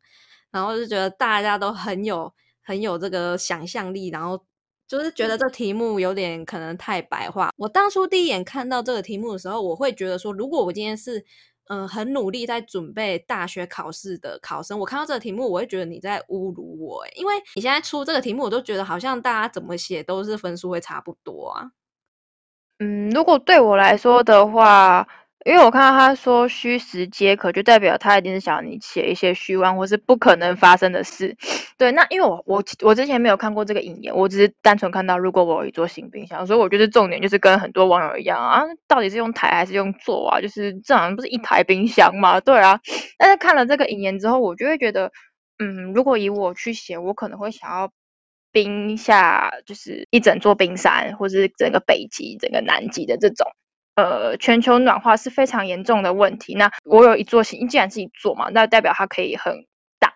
[0.52, 4.46] 然后就觉得大家都很有很有这个想象力，然后。
[4.90, 7.52] 就是觉得这题目有点可能太白话。
[7.56, 11.24] 我当初第一眼看到这个题目的时候，我会觉得说，如果我今天是
[11.72, 21.70] 嗯、很努力在准备大学考试的考生，我看到这个题目，我会觉得你在侮辱我、欸，因为你现在出这个题目，我都觉得好像大家怎么写都是分数会差不多啊。
[22.80, 25.08] 嗯，如果对我来说的话，
[25.46, 31.38] 因为我看到他说虚实皆可，就代表他一定是想你写一些虚妄或是不可能发生的事。
[31.78, 40.42] 对，那因为我我我之前没有看过这个引言，我只是单纯看到如果我有一座新冰箱，所以我觉得重点就是跟很多网友一样啊，到底是用台还是用座啊？
[40.42, 42.42] 就是这好像不是一台冰箱嘛？
[42.42, 42.82] 对啊。
[43.18, 45.12] 但是看了这个引言之后，我就会觉得，
[45.58, 47.92] 嗯，如果以我去写，我可能会想要
[48.52, 53.48] 冰下就是一整座冰山，或是整个北极、整个南极的这种。
[54.02, 56.56] 呃，全球暖化是非常严重的问题。
[56.56, 59.66] 那我有一座，既然是一座嘛，那代表它可以很
[60.00, 60.14] 大。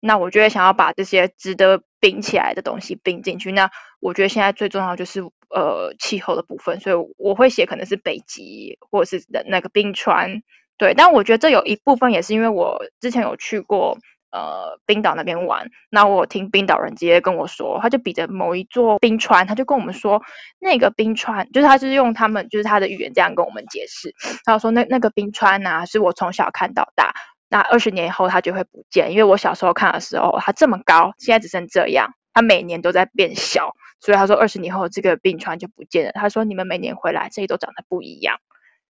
[0.00, 3.52] 那我就会想要把这些值得冰起来的东西冰进去。
[3.52, 3.70] 那
[4.00, 10.42] 我觉得现在最重要就是呃气候的部分，所以我会写可能是北极或者是那个冰川。
[10.76, 13.98] 对，但我觉得这有一部分也是因为我之前有去过。
[14.32, 20.22] 呃，冰岛那边玩，那我听冰岛人直接跟我说，他就比着某一座冰川，他就跟我们说，
[20.60, 24.14] 那个冰川就是他就是用他们就是他的语言这样跟我们解释，
[24.44, 27.12] 他说那那个冰川呐、啊，是我从小看到大，
[27.48, 36.12] 那二十年以后它就会不见，因为我小时候看的时候它这么高，现在只剩这样，它每年都在变小，所以他说二十年后这个冰川就不见了。
[36.12, 38.38] 他说你们每年回来，这里都长得不一样。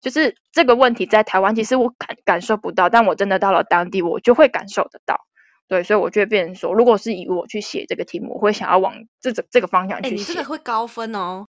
[0.04, 5.18] 就是这个问题在台湾，其实我感感受不到，但我真的到了当地，我就会感受得到。
[5.66, 8.92] 对，所以我就会变成说，如果是以我去写这个题目，我会想要往
[9.22, 10.34] 这个这个方向去写。
[10.34, 11.46] 这个会高分哦。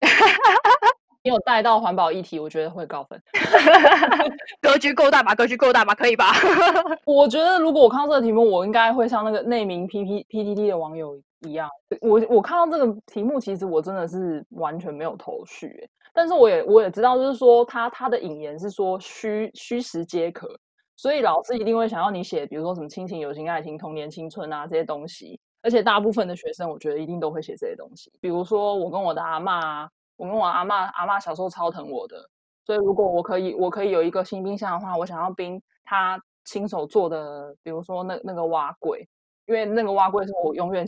[1.22, 3.22] 你有带到环保议题，我觉得会高分。
[4.60, 5.32] 格局够大吧？
[5.36, 5.94] 格局够大吧？
[5.94, 6.32] 可以吧？
[7.06, 11.70] 我觉得如果我看到这个题目，我应该会像那个内名 P P P T T 的网友一样，
[12.00, 15.88] 我我看到这个题目，其实我真的是完全没有头绪欸。
[16.16, 20.48] 但是我也我也知道，就是说他他的引言是说虚虚实皆可，
[20.96, 25.38] 所以老师一定会想要你写，比如说什么亲情、友情、爱情、童年、青春啊这些东西。
[25.62, 28.10] 而且大部分的学生，我觉得一定都会写这些东西。
[28.20, 29.86] 比如说我跟我的阿嬷，
[30.16, 32.16] 我跟我阿嬷阿嬷小时候超疼我的，
[32.64, 39.06] 所以如果我可以我可以有一个新冰箱的话，我想要冰他亲手做的，比如说那那个蛙柜，
[39.46, 40.84] 因为那个蛙柜是我永远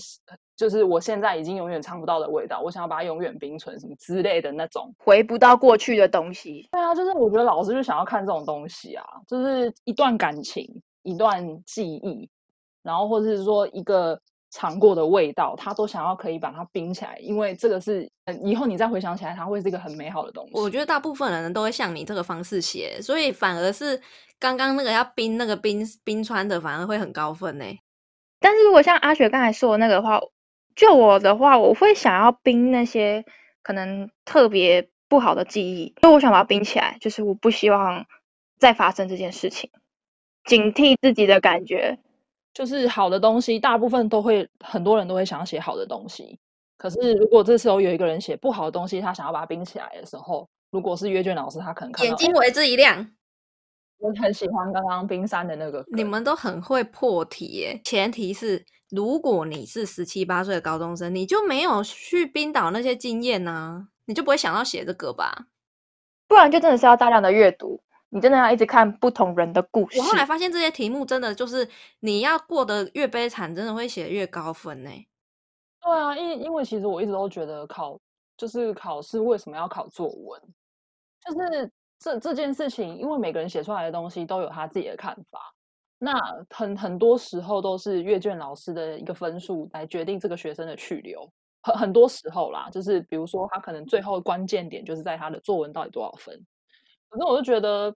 [0.56, 4.92] 就是我现在已经永远尝不到的味道，我想要把它永远冰存什么之类的那种。
[4.98, 6.68] 回不到过去的东西。
[6.72, 12.28] 对啊，就是我觉得老师就想要看这种东西啊，就是一段感情，一段记忆，
[12.82, 20.52] 然后或者是说一个尝过的味道，他都想要可以把它冰起来，因为这个是呃以后你再回想起来，它会是一个很美好的东西。
[20.54, 24.00] 我觉得大部分人都会像你这个方式写，所以反而是
[24.40, 27.64] 刚刚那个要冰那个冰冰川的，反而会很高分呢。
[28.40, 30.20] 但是如果像阿雪刚才说的那个话，
[30.74, 33.24] 就我的话，我会想要冰那些
[33.62, 38.06] 可能特别不好的记忆，因为我想把它冰起来，就是我不希望
[38.58, 39.70] 再发生这件事情，
[40.44, 41.98] 警惕自己的感觉。
[42.54, 46.38] 就是好的东西，大部分都会很多人都会想要写好的东西。
[46.76, 53.08] 可是如果这时候有一个人写不好的东西，他想要把它冰起来的时候，如果是阅卷老师，他可能看眼睛为之一亮。
[53.98, 55.84] 我很喜欢刚刚冰山的那个。
[55.92, 65.46] 你们都很会破题耶，前提是如果你是十七八岁的高中生，你就没有去冰岛那些经验呢，你就不会想到写这个吧？
[66.26, 67.82] 不然就真的是要大量的阅读。
[68.10, 69.98] 你真的要一直看不同人的故事。
[69.98, 71.68] 我后来发现这些题目真的就是
[72.00, 74.90] 你要过得越悲惨，真的会写越高分呢。
[75.82, 78.00] 对啊，因因为其实我一直都觉得考
[78.36, 80.40] 就是考试为什么要考作文，
[81.26, 85.40] 就是这这件事情，因为每个人写出来的东西都有他自己的看法。
[85.98, 86.12] 那
[86.50, 91.28] 很很多时候都是阅卷老师的一个分数来决定这个学生的去留。
[91.62, 96.40] 很很多时候啦，就是比如说他可能最后关键点就是在他的作文到底多少分。
[97.10, 97.92] 反正我就觉得，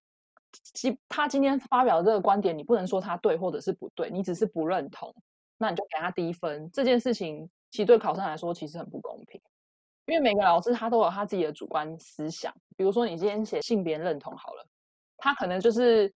[0.75, 5.15] 今他今天发表的这个观点，你不能说他对或者是不对，你只是不认同，
[5.59, 6.69] 那你就给他低分。
[6.73, 9.41] 这件事情其实对考生来说其实很不公平，
[10.07, 12.53] 因为每个老师他都有他自己的主观思想。
[12.77, 14.67] 比如说你今天写性别认同好了，
[15.17, 16.13] 他可能就是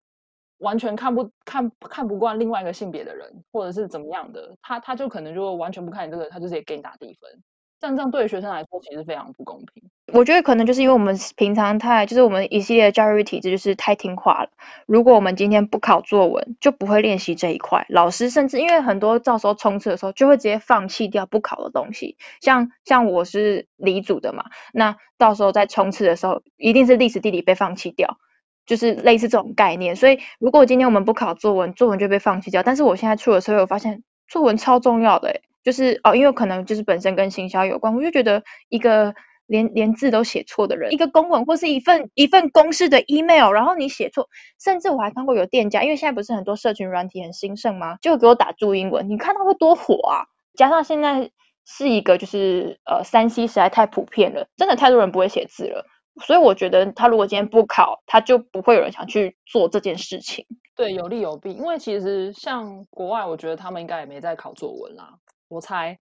[0.59, 7.43] 完全看不看看不惯另外一个性别的人，或者是怎么样的，他他就可能就完全不看你这个，他就直接给你打低分。
[7.83, 9.83] 像这样对学生来说，其实非常不公平。
[10.13, 14.49] 我觉得可能就是因为我们平常太，就是我们一系列教育体制就是太听话了。
[14.85, 17.85] 如果我们今天不考作文，就不会练习这一块。
[17.89, 22.15] 老师甚至因为很多到时候冲刺的时候，就会直接放弃掉不考的东西。
[22.39, 28.17] 像像我是理组的嘛，那到时候在冲刺的时候，一定是历史地理被放弃掉，
[28.65, 29.97] 就是类似这种概念。
[29.97, 32.63] 所以如果今天我们不考作文，作文就被放弃掉。
[32.63, 35.41] 但是我现在出了社会，我发现作文超重要的。
[35.63, 44.29] 就是哦，因为可能就是本身跟行销有关，我就觉得一个连连字都写错的人，一个公文或是一份一份公式的 email，然后你写错，
[44.61, 47.97] 甚至我还看过有店家，因为现在不是很多社群软体很兴盛吗？
[48.01, 50.25] 就给我打注英文，你看他会多火啊！
[50.55, 51.31] 加上现在
[51.65, 55.85] 是一个就是呃三 C 实在太普遍了，真的太多人不会写字了，
[56.25, 60.45] 所以我觉得他如果今天不考，他就不会有人想去做这件事情。
[60.75, 65.13] 对，有利有弊，因为其实像国外，我觉得他们应该也没在考作文啦。
[65.53, 65.97] 我猜，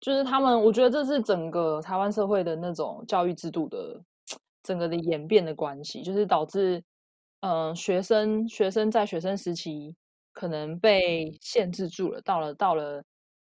[0.00, 4.00] 就是他们，我觉得这是整个台湾社会的那种教育制度的
[4.62, 6.82] 整个的演变的关系，就是导致，
[7.40, 9.94] 嗯，学生学生在学生时期
[10.32, 13.02] 可能被限制住了，到了到了，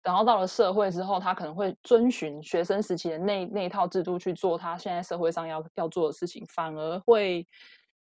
[0.02, 7.46] 然后到了社会之后，他可能会遵循学生时期的那那一套制度去做他现在社会上要要做的事情，反而会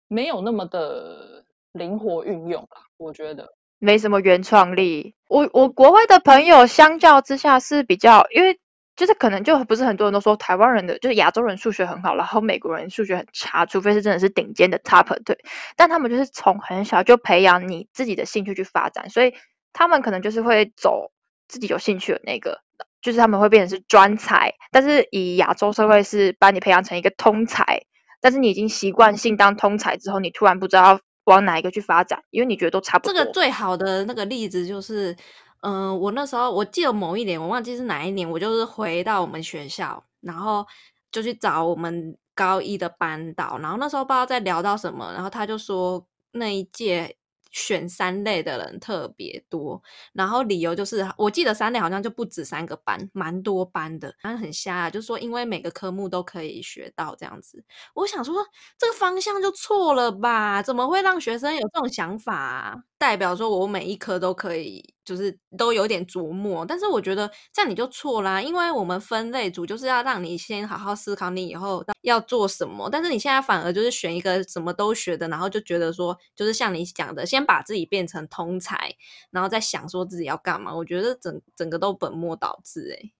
[0.08, 3.59] 没有那么的灵活运用啦，我觉得。
[3.80, 5.16] 没什么原创力。
[5.28, 8.60] 我我国外的朋友相较之下是比较，因为
[8.96, 15.38] 就是可能就不是很多人都说台湾人的就是亚洲人数学很好，然后美国人数学很差，除非是真的是顶尖的 top 对。
[15.78, 19.34] 但他们就是从很小就培养你自己的兴趣去发展，所以
[19.72, 21.12] 他们可能就是会走
[21.48, 22.60] 自己有兴趣的那个，
[23.02, 24.56] 就是他们会变成是专才。
[24.72, 27.84] 但是以亚洲社会是把你培养成一个通才，
[28.20, 31.00] 但是你已经习惯性当通才之后，你突然不知道。
[31.30, 32.22] 往哪一个去发展？
[32.32, 33.14] 因为你觉得都差不多。
[33.14, 35.16] 这个最好的那个例子就是，
[35.62, 40.66] 嗯，我那时候我记得某一年，我忘记是哪一年，我就是回到我们学校，然后
[41.12, 47.16] 就去找我们高一的班导，然后那时候不知道在聊到什么，然后他就说那一届。
[47.52, 49.82] 选三类的人特别多，
[50.14, 57.64] 然后理由就是，我记得三类好像就不止三个班，蛮多班的，反正很瞎，就是说因为每个科目都可以学到这样子。
[57.94, 58.36] 我想说
[58.78, 60.62] 这个方向就错了吧？
[60.64, 62.84] 怎么会让学生有这种想法？
[63.00, 64.94] 代表说我每一科都可以。
[65.10, 78.94] 就是都有点琢磨，但是我觉得这样你就错啦，因为我们分类组就是要让你先好好思考你以后要做什么，但是你现在反而就是选一个什么都学的，然后就觉得说就是像你讲的，先把自己变成通才，
[79.32, 83.12] 然后再想说自己要干嘛，我觉得整整个都本末倒置诶。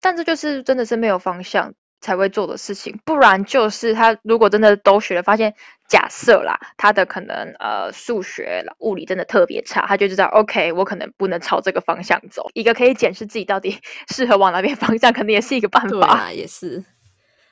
[0.00, 1.74] 但这就是真的是没有方向。
[2.00, 5.54] 才会做的事情，不然就是他如果真的都学了，发现
[5.88, 12.50] 假设啦，他的可能呃数学、物理真的特别差，他就知道 OK，我可能不能朝这个方向走。
[12.54, 13.78] 一个可以检视自己到底
[14.08, 16.32] 适合往哪边方向，可能也是一个办法。
[16.32, 16.84] 也是。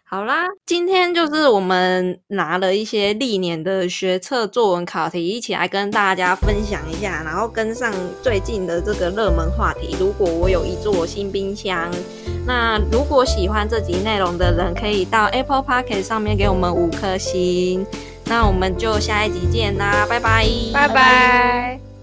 [0.07, 7.93] 好啦，今天就是我们拿了一些历年的学测作文考题，一起来跟大家分享一下，然后跟上
[8.23, 9.97] 最近的这个热门话题。
[9.99, 11.91] 如果我有一座新冰箱，
[12.47, 17.85] 那如果喜欢这集内容的人，可以到 Apple Park 上面给我们五颗星。
[18.27, 21.94] 那我们就下一集见啦，拜拜，拜拜。